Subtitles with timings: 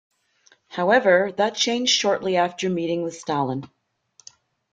[0.69, 3.69] However, that changed shortly after a meeting with Stalin.